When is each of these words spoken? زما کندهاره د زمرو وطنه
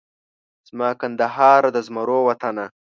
زما 0.69 0.89
کندهاره 0.99 1.69
د 1.75 1.77
زمرو 1.87 2.19
وطنه 2.29 2.65